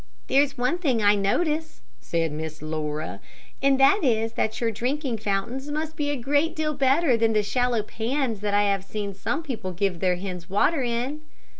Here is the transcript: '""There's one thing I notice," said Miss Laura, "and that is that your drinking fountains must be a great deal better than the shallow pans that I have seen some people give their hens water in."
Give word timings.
'""There's 0.29 0.57
one 0.57 0.79
thing 0.79 1.03
I 1.03 1.13
notice," 1.13 1.83
said 1.99 2.31
Miss 2.31 2.63
Laura, 2.63 3.19
"and 3.61 3.79
that 3.79 4.03
is 4.03 4.33
that 4.33 4.59
your 4.59 4.71
drinking 4.71 5.19
fountains 5.19 5.69
must 5.69 5.95
be 5.95 6.09
a 6.09 6.15
great 6.15 6.55
deal 6.55 6.73
better 6.73 7.15
than 7.15 7.33
the 7.33 7.43
shallow 7.43 7.83
pans 7.83 8.39
that 8.39 8.55
I 8.55 8.63
have 8.63 8.83
seen 8.83 9.13
some 9.13 9.43
people 9.43 9.73
give 9.73 9.99
their 9.99 10.15
hens 10.15 10.49
water 10.49 10.81
in." 10.81 11.21